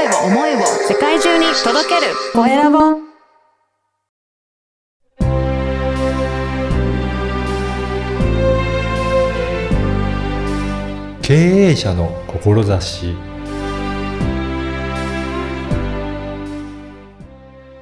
[0.00, 2.78] 声を思いを世界中に届けるコエラボ
[11.20, 13.14] 経営者の志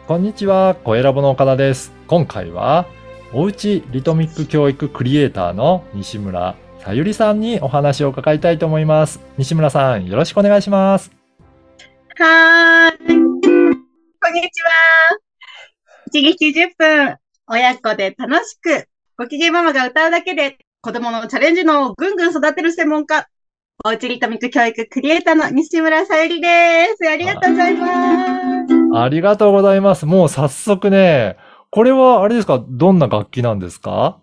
[0.08, 1.92] こんにちは、コエラボの岡田です。
[2.08, 2.86] 今回は、
[3.32, 9.20] おうちリトミック教育クリエイターの西村さゆりさんにお話を伺いたいと思います。
[9.36, 11.17] 西村さん、よろしくお願いします。
[12.20, 13.06] はーい。
[13.06, 14.70] こんにちは。
[16.12, 23.28] 1日10分、親子で楽しく、ご機嫌ママが歌うだけで、子供のチャレンジのをぐんぐん育てる専門家、
[23.84, 27.08] おうちリトミック教育クリエイターの西村さゆりです。
[27.08, 28.98] ありがとうございます。
[29.00, 30.04] ありがとうございます。
[30.04, 31.36] もう早速ね、
[31.70, 34.20] これはあれですかどんな楽器なんですか？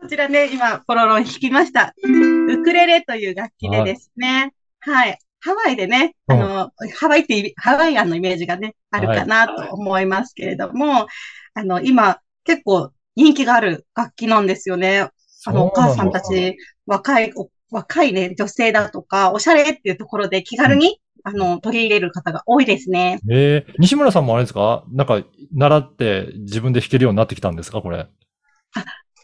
[0.00, 1.96] こちらね、今、ポロロン弾きました。
[2.04, 5.18] ウクレレという楽器でですね、はい。
[5.40, 11.06] ハワイでね、あの、ハワイってハワイアンのイメージがね、あるかなと思いますけれども、
[11.54, 15.08] あの、今、結構人気がある楽器なんですよね。
[15.46, 23.20] あの、お母さんたち、若い、お若いね、女性だとか、おしゃれっていうところで気軽に、あの、取り入れる方が多いですね。
[23.30, 24.84] えー、西村さんもあれですか？
[24.90, 27.82] なんか、習って自分で弾けるようになってきたんですか？
[27.82, 28.06] これ。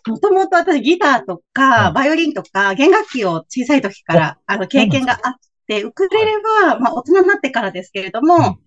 [0.06, 1.94] もともと私ギターとか、うん。
[1.94, 5.34] バイオリンとか、弦楽器を小さい時から、あの、経験があっ
[5.66, 8.58] て、ウクレレは、まあ、大人になってからですけれども、うん。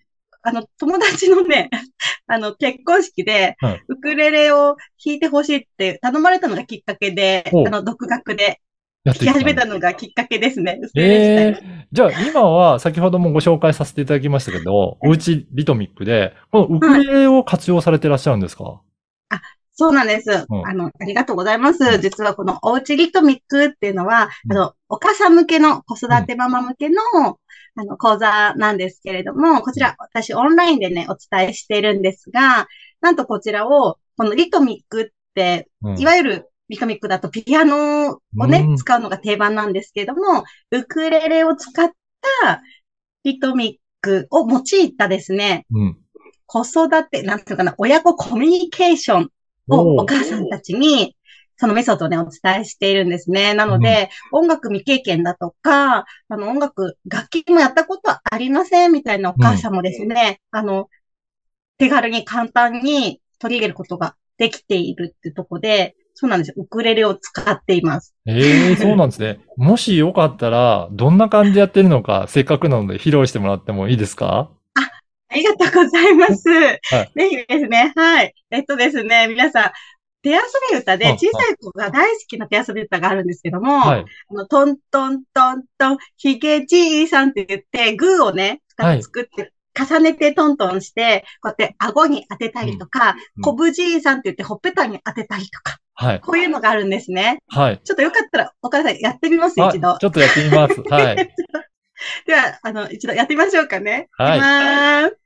[0.44, 1.70] あの、友達のね、
[2.28, 8.62] あの、結婚式ではい、ウクレレを弾いてほしいって頼まれたのがきっかけで、あの、独学で
[9.04, 10.80] 弾き始めたのがきっかけですね。
[10.96, 18.82] ええじゃあ今は先ほどもご紹介させていただきましたけど、おうちリトミックで、このウクレレを活用されてらっしゃるんですか、
[19.80, 20.32] そうなんです。
[20.50, 20.68] うん。
[20.68, 21.84] あの、ありがとうございます。
[21.84, 22.02] うん。
[22.02, 24.58] 実はこのおうちリトミックっていうのは、うん。
[24.58, 27.00] あの、お母さん向けの子育てママ向けの、
[27.76, 32.68] あの、講座なんですけれども、こちら私オンラインでね、お伝えしているんですが、
[33.02, 35.06] なんとこちらを、このリトミックっ
[35.36, 36.00] て、うん。
[36.00, 38.78] いわゆるリトミックだとピアノをね、うん。
[38.78, 41.92] 使うのが定番なんですけれども、ウクレレを使っ
[42.42, 42.64] た
[43.24, 45.98] リトミックを用いたですね、うん。
[46.48, 49.30] 子育て、なんていうかな、親子コミュニケーション
[49.70, 51.16] をお母さんたちに、
[51.58, 53.54] そのメソッドをね、お伝えしているんですね。
[53.54, 60.88] なので、音楽未経験だとか、あの、音楽、楽器もやったことはありませんみたいなお母さんもですね、あの、
[61.78, 66.56] 手軽に簡単に取り入れることができているってとこで、そうなんですよ。
[66.58, 68.16] ウクレレを使っています。
[68.26, 69.40] ええそうなんですね。
[69.58, 74.50] もしよかったら、どんな感じでやってるのか、せっかくなので披露してもらってもいいですか？
[75.30, 76.50] ありがとうございます。
[76.50, 78.34] いぜひですね、はい。
[78.52, 79.72] えっとですね、皆さん、
[80.22, 80.40] 手遊
[80.72, 84.06] び歌ではい小さい子が大好きな手遊び歌があるんですけども、はい。
[84.30, 96.20] あの、トントントントン、ひげじいさんって言って、グーをね、はい二つ作って、重ねてトントンして、こうやって顎に当てたりとか、うんこぶじいさんって言ってほっぺたに当てたりとか、はい。
[96.20, 97.40] こういうのがあるんですね。
[97.48, 97.82] はい。
[97.84, 100.06] ちょっとよかったら、お母さんやってみます、あ、一度ち。
[100.06, 100.82] ょっとやってみます。
[100.90, 101.34] はい。
[102.26, 104.08] では、あの、一度やってみましょうかね。
[104.12, 105.18] はいいきまーす。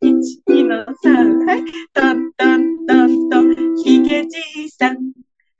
[0.00, 1.64] 一、二の三、はい。
[1.92, 4.96] トントントントン、ひげじいさん。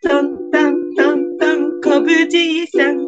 [0.02, 2.98] トントントントン、こぶじいさん。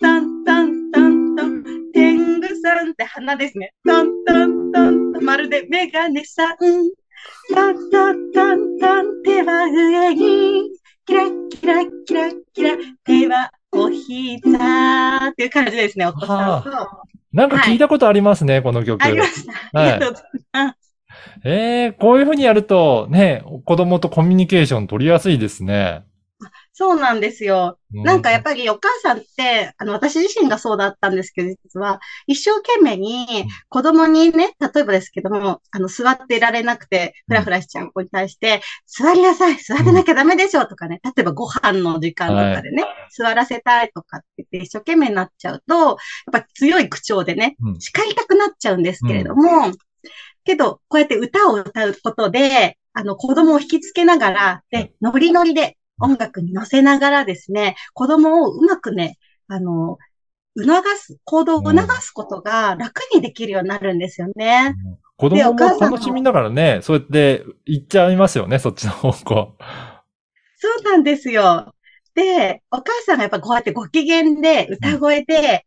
[0.00, 3.72] トントントントン、天狗さんって花ですね。
[3.84, 6.56] トントントントン、まるでメガネさん。
[6.58, 10.70] トントントントン、手は上に。
[11.06, 16.70] キラキラキラキラ、手はお膝っていう感じですね、お子さんと。
[17.32, 19.02] なんか聞いたことありますね、この曲。
[19.02, 19.52] ありました。
[19.78, 20.88] はいありがとうございます。
[21.44, 26.04] ええこういうふうにやると、ね、子供とコミュニケーション取りやすいですね。
[26.78, 27.76] そうなんですよ。
[27.92, 45.96] うなんかやっぱりお母さんって、あの、私自身がそうだったんですけど、実は、一生懸命に子供にね、例えばですけども、あの、座っていられなくて、ふらふらしちゃう子に対して、座りなさい、座ってなきゃダメでしょとかね、例えばご飯の時間とかでね、座らせたいとかって言って一生懸命になっちゃうと、やっ
[46.30, 47.80] ぱ強い口調でね、うん。
[47.80, 49.72] 叱りたくなっちゃうんですけれども、
[50.44, 59.18] けど、こうやって歌を歌うことで、あの、子供を引きつけながら、で、ノリノリで音楽に乗せながらですね、子供をうまくね、
[59.48, 59.98] あの、
[60.56, 64.74] 促す、行動を促すことが楽にできるようになるんですよね。
[65.16, 69.56] 子供も楽しみながらね、そうやって行っちゃいますよね、そっちの方向。
[70.60, 71.74] そうなんですよ。
[72.14, 75.66] で、お母さんがやっぱこうやってご機嫌で歌声で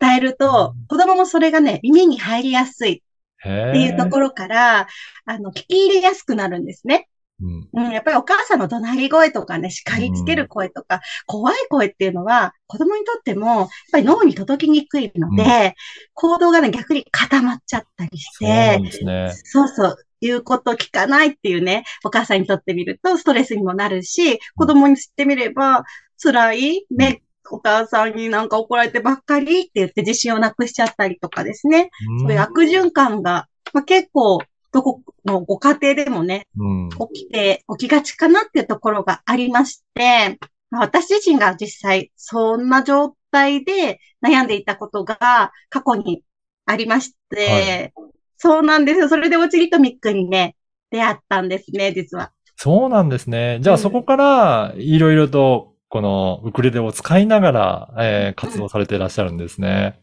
[0.00, 3.02] 伝えると、子供もそれがね、耳に入りやすい
[3.38, 4.88] へっていうところから、
[5.24, 7.08] あの、聞き入れやすくなるんですね。
[7.42, 7.68] うん。
[7.72, 15.74] うん、やっぱりお母さんの怒鳴り声とかね、叱りつける声とか、怖い声っていうのは、子供にとっても、やっぱり脳に届きにくいので、
[16.14, 19.32] 行動がね、逆に固まっちゃったりして、ですね。
[19.44, 25.84] そうそう、言うこと聞かないっていうね、お母さんにとってみるとストレスにもなるし、子供にしてみれば
[26.22, 31.90] 辛いね、お母さんになんか怒られてばっかりって言って自信をなくしちゃったりとかですね。
[32.20, 34.40] そういう悪循環が、まあ、結構、
[34.76, 36.88] どこのご家庭でもね、うん。
[37.14, 40.38] 起きて、起きがちかなっていうところがありまして、
[40.70, 46.22] まあ私自身が実際そんな状態で悩んでいたことが過去に
[46.66, 47.94] ありまして、
[48.36, 49.08] そうなんですよ。
[49.08, 50.56] それでオチリトミックにね、
[50.90, 52.32] 出会ったんですね、実は。
[52.56, 53.58] そうなんですね。
[53.62, 60.00] じゃあうんそこから、いろいろと、このウクレレを使いながら、えー活動されていらっしゃるんですね。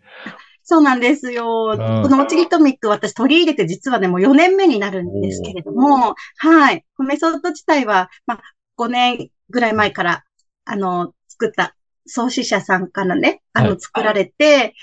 [0.63, 1.75] そうなんですよ。
[1.75, 6.85] んこのオチリトミック私取り入れて実はね、もう4年目になるんですけれども、はい。
[6.99, 8.41] メソッド自体は、まあ、
[8.77, 10.23] 5年ぐらい前から、
[10.65, 11.75] あの、作った
[12.07, 14.73] 創始者さんからね、あの、はい作られて、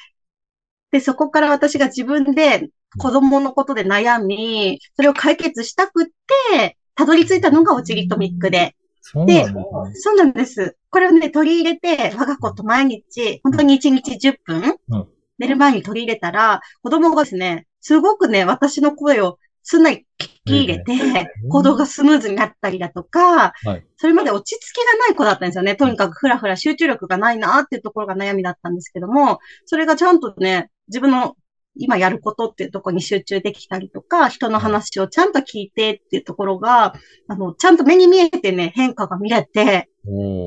[0.90, 2.68] で、そこから私が自分で
[2.98, 6.06] 子供のことで悩み、それを解決したくっ
[6.52, 9.94] て、たどり着いたのがオチリトミックで、そうなんで。
[9.94, 10.76] そうなんです。
[10.90, 15.08] これをね、取り入れて、我が子と毎日、本当に1日10分、うん
[15.40, 23.86] 寝る前に取り入れたら、子供がですね、すごくね、私の声をすんなり聞き入れて、うん行動がスムーズになったりだとか、はい。
[23.96, 25.74] それまで落ち着きがない子だったんですよね。
[25.74, 31.36] とにかくふらふら集中力がないなっていうところが悩みだったんですけども、それがちゃんとね、自分の
[31.76, 36.94] 今やることっていうところに集中できたりとか、人の話をちゃんと聞いてっていうところが、
[37.28, 39.88] あの、ちゃんと目に見えてね、変化が見れて、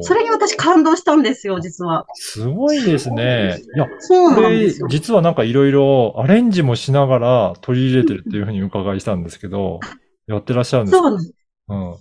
[0.02, 2.06] それに私感動したんですよ、実は。
[2.16, 3.62] すごいですね。
[3.76, 9.80] いや、そうこれなんですよ。、実はなんかいろいろアレンジもしながら取り入れてるっていうふうに伺いしたんですけど、
[10.28, 11.04] やってらっしゃるんですか？
[11.04, 11.34] そうなんです。
[11.70, 11.96] うん。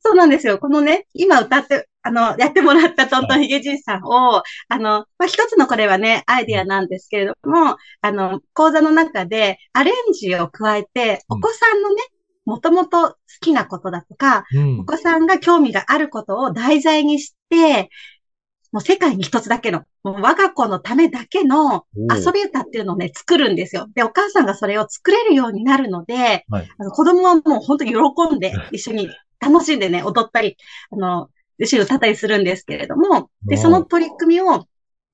[0.00, 0.58] そうなんですよ。
[0.58, 12.02] このね、今歌って、あの、やってもらったトントンヒゲじいさんを、あの、まあ、一つのこれはね、アイディアなんですけれども、あの、講座の中でアレンジを加えて、うんお子さんのね、
[12.44, 14.84] もともと好きなことだとか、うんお。
[14.84, 17.90] 子さんが興味があることを題材にして、
[18.76, 23.88] もう世界に一つだけの、もう我が子のためだけの遊び歌っていうのをね、作るんですよ。
[23.94, 26.68] で、お母さんがそれを作れるようになるので、はい。
[26.76, 29.08] あの子供はもう本当に喜んで、一緒に
[29.40, 30.58] 楽しんでね、踊ったり、
[30.90, 34.66] あの、一緒に歌ったりするんですけれども、で、うんその取り組みを、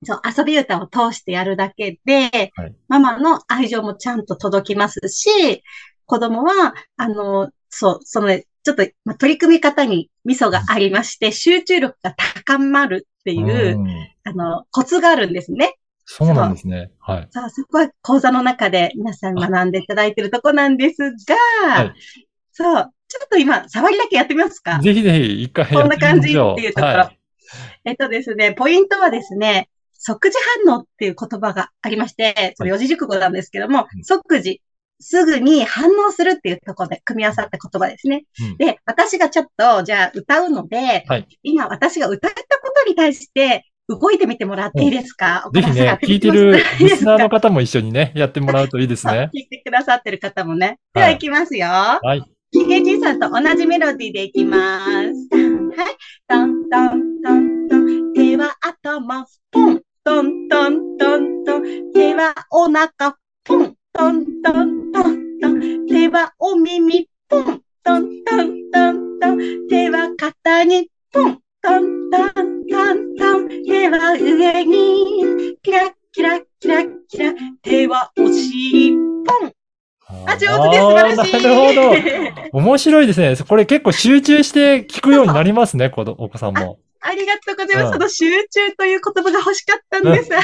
[0.03, 2.75] そう、遊び歌を通してやるだけで、はい。
[2.89, 5.63] ママの愛情もちゃんと届きますし、
[6.05, 12.15] 子供は、あの、そう、そのね、ちょっと、まあ、取り組み方にミソがありまして、集中力が
[12.45, 13.87] 高まるっていう、うん
[14.23, 15.75] あの、コツがあるんですね。
[16.05, 16.91] そうなんですね。
[16.99, 17.27] はい。
[17.31, 21.93] さあ、そこは講座の中で皆さん学んでいただいているとこなんですが、はい
[22.51, 24.79] そう、ちょっと今、触りだけやってみますか？
[24.79, 26.29] ぜひぜひ一回こんな感じ。
[26.29, 26.93] っていうところ。
[26.93, 27.19] はい
[27.85, 34.61] えっとですね、ポイントはですね、即時反応っていう言葉がありまして、それ四字熟語なんですけども、うん即時、
[35.03, 38.25] すぐに反応するっていうところで組み合わさった言葉ですね。
[38.41, 49.29] うんで、私がちょっと、じゃあ歌うので、はい今私が歌ったことに対して動いてみてもらっていいですか、ぜひね、聞いてるリスナーの方も一緒にね、やってもらうといいですね。
[49.35, 50.79] 聞いてくださってる方もね。
[50.93, 51.67] でははい行きますよ。
[51.67, 52.23] はい。
[52.51, 54.87] ヒゲじいさんと同じメロディーでいきます。
[54.87, 55.97] はい。
[56.27, 58.13] トントントントン。
[58.13, 59.81] 手は頭、ポン。
[60.03, 61.91] トントントントン。
[61.93, 63.75] 手はお腹、ポン。
[63.95, 65.85] トントントントン。
[65.85, 67.61] 手はお耳、ポン。
[67.83, 69.67] トントントントン。
[69.69, 71.39] 手は肩に、ポン。
[71.61, 72.33] トントン
[72.67, 73.49] トントン。
[73.63, 77.33] 手は上に、キラキラキラキラ。
[77.61, 79.53] 手はお尻、ポン。
[80.25, 80.81] あ、上手です。
[80.81, 81.43] 素晴らしい。
[81.43, 81.73] なるほ
[82.51, 82.59] ど。
[82.59, 83.35] 面白いですね。
[83.47, 86.79] これ結構集中して聞くようになりますね、子どお子さんも。
[87.03, 87.85] ありがとうございます。
[87.85, 90.29] うんその集中という言葉が欲しかったんです。
[90.35, 90.39] あ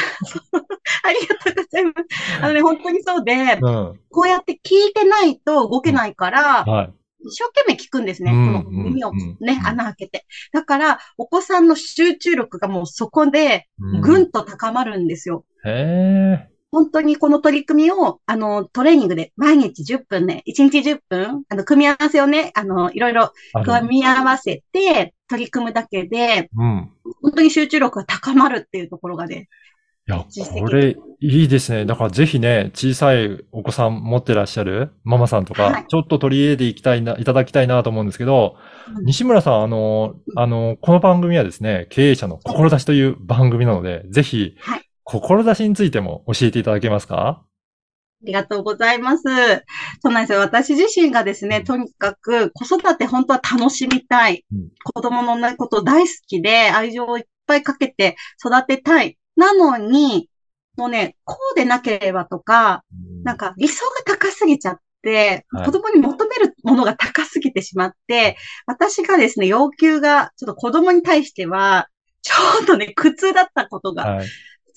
[1.12, 2.42] りがとうございます。
[2.42, 4.00] あのね、本当にそうで、うん。
[4.10, 6.94] こうやって聞いてないと動けないから、はい。
[7.22, 8.32] 一生懸命聞くんですね。
[8.32, 10.25] うんこの耳をうんうんね、穴開けて。
[10.54, 15.46] だから、お子さんの集中力がもうそこで、うんぐんと高まるんですよ。
[15.66, 16.50] へえ。
[16.72, 23.34] 本当にこの取り組みを、あの、トレーニングで毎日10分ね、1日10分、あの、組み合わせをね、あの、いろいろ
[23.66, 26.89] 組み合わせて取り組むだけで、うん。
[27.21, 29.48] 本当に集中力が高まるっていうところがね、
[30.07, 30.25] いや、
[30.59, 31.86] これいいですね。
[31.86, 38.57] だからぜひね、小さいお子さん持ってらっしゃるママさんとかはい、ちょっと取り入れていきたいな、いただきたいなと思うんですけど、
[38.98, 39.05] うん。
[39.05, 47.43] 西村さん、あの、あの、この番組はですね、経営者の志という番組なので、ぜひはい、志についても教えていただけますか？
[48.24, 49.24] りがとうございます。
[50.02, 50.40] そうなんですよ。
[50.40, 54.46] 私自身がですね、とにかく子育て本当は楽しみたい。
[54.52, 59.18] うん子供のねこと大好きで愛情をいっぱいかけて育てたい。
[59.36, 60.30] なのに、
[60.78, 62.84] もうね、こうでなければとか、
[63.24, 71.88] なんか理想が高すぎちゃって、はい子供に求めるものが高すぎてしまって、私がですね、要求がちょっと子供に対しては、
[72.22, 74.28] ちょっとね、苦痛だったことがはい。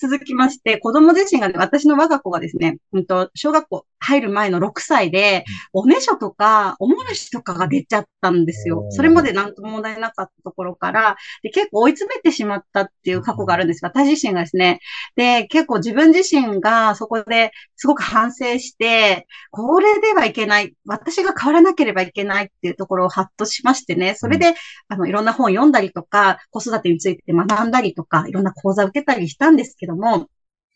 [0.03, 13.79] 続きまして、子供自身がね、私の我が子がですね、うんと、小学校入る前の6歳で、おねしょとか、おもらしとかが出ちゃったんですよそれまでなんとも問題なかったところから、で、結構追い詰めてしまったっていう過去があるんです。
[13.83, 14.79] 私自身がですね。
[15.15, 20.73] で、結構自分自身がそこですごく反省して、これではいけない。
[20.85, 24.15] 私が変わらなければいけないっていうところをハッとしましてね。
[24.15, 24.53] それで、
[24.89, 30.27] あの、いろんな本読んだりとか、子育てについて学んだりとか、いろんな講座を受けたりしたんですけども、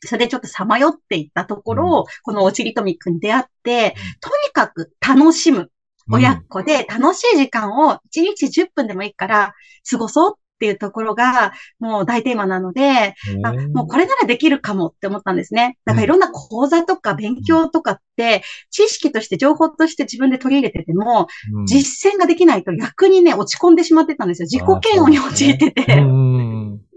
[0.06, 5.72] それでちょっとさまよっていったところ、このおちりとみっくに出会って、とにかく楽しむ。
[6.10, 9.54] 親子で楽しい時間を1日10分でもいいから
[9.90, 13.14] 過ごそうっていうところがもう大テーマなので、
[13.44, 15.78] あもうこれならできるかもって思ったんですね。
[15.86, 24.48] だからいろんな講座とか勉強とかって、知識として情報として自分で取り入れてても、うん実践ができないと逆にね、落ち込んでしまってたんですよ。
[24.50, 26.00] 自己嫌悪に陥ってて。
[26.00, 26.37] うん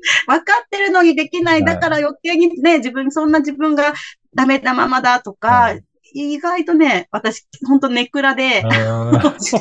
[0.27, 1.55] 分かってるのにできない。
[1.55, 3.95] はいだから余計にね、自分、そんな自分が
[4.35, 9.57] ダメなままだとか、はい意外とね、私、本当ネクラで、 落ち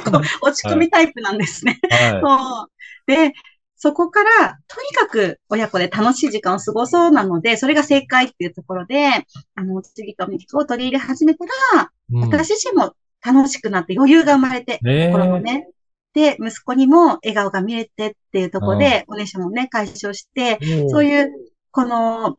[0.68, 1.80] 込みタイプなんですね。
[1.92, 2.70] はそう。
[3.06, 3.34] で、
[3.76, 11.88] そこから、とにかく親子で楽しい時間を過ごそうなので、それが正解っていうところで、あの、次とミックを取り入れ始めたら、い。
[12.14, 12.94] うん私自身も
[13.26, 15.70] 楽しくなって余裕が生まれて、ね心のね。
[16.14, 21.32] で、息子にも笑顔が見れてっていうところで、おねしょもね、解消して、そういいう、
[21.72, 22.38] この、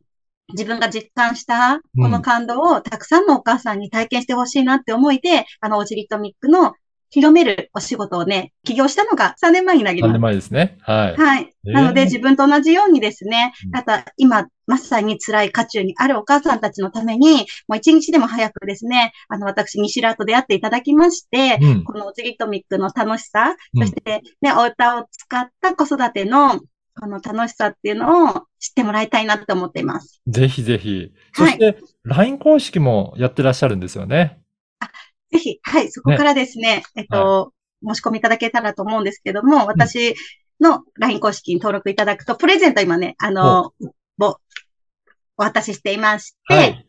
[0.53, 6.75] 自分が実感した、この感動をたくさんのお母さんに体験してほしいなって思いで、あの、オジリトミックの
[7.11, 10.21] 広めるお仕事をね、起業したのが3年前になり3ます年。
[10.21, 10.79] 前ですね。
[10.83, 11.17] はい。
[11.17, 11.55] はい。
[11.67, 26.61] えーなので、自分と同じようにですねうん、あとは今、まさに辛い渦中にあるお母さんたちのために、もう一日でも早くですね、あの、私、西ラと出会っていただきまして、うんこのオジリトミックの楽しさ、うんそしてね、お歌を使った子育ての、
[27.01, 30.21] この楽しさっていうのを知ってもらいたいなって思っています。
[30.27, 31.13] ぜひぜひ。
[31.35, 34.39] そはいして、LINE 公式もやってらっしゃるんですよね。
[35.33, 37.53] ぜひ、はい、そこからですね、えっと、
[37.87, 40.15] 申し込みいただけたらと思うんですけども、私
[40.61, 43.73] の LINE 公式に登録いただくと、プレゼント今ね、あの、
[44.21, 44.37] を
[45.37, 46.87] お渡ししていまして、はい。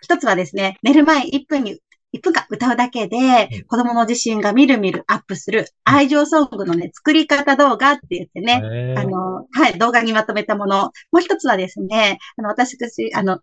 [0.00, 1.80] 一つはですね、寝る前1分に、
[2.12, 10.92] 1分間歌うだけでうん、子供の自信がみるみるアップする愛情ソングのね、作り方動画って言ってね、ねあの、はい、動画にまとめたもの。
[11.10, 12.76] もう一つはですね、あの、私、
[13.14, 13.40] あの、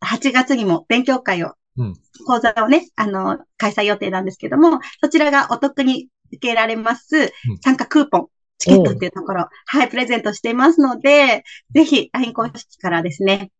[0.00, 1.94] 8月にも勉強会を、うん
[2.26, 8.28] 講座をね、あの、開催予定なんですけども、そちらがお得に受けられます、参加クーポン、
[8.58, 13.50] チケットっていうところ、はい、プレゼントしていますので、ぜひ、LINE 公式からですね、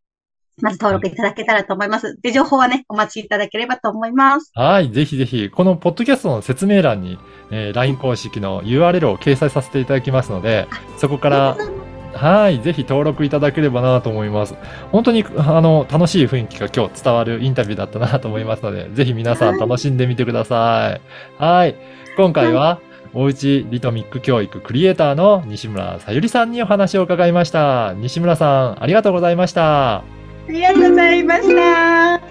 [0.61, 2.17] まず登録いただけたらと思います。
[2.21, 4.51] で、情報はね、お待ちいただければと思います。
[4.55, 4.89] はい。
[4.89, 7.17] ぜひぜひ、このポッドキャストの説明欄に、
[7.51, 10.67] えー LINE 公式の URL を掲載させていただきますので、
[10.97, 11.57] そこから、
[12.15, 12.61] はい。
[12.61, 14.55] ぜひ登録いただければなと思います。
[14.91, 21.43] 本当に、あの、楽しい雰囲気が今日伝わるインタビューだったなと思いますので、 ぜひ皆さん楽しんでみてください。
[21.43, 21.75] はい。
[22.17, 22.79] 今回は、
[23.13, 27.93] おうちリトミック教育クリエイターの西村さゆりさんにお話を伺いました。
[27.95, 29.97] 西村さん、ありがとうございました。
[29.97, 30.03] あ
[30.49, 32.24] りがとうございました。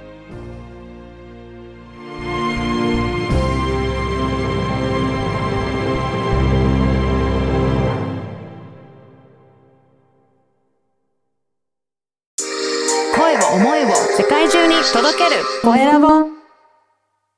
[14.94, 15.42] 届ける。
[15.60, 16.33] コエラボ。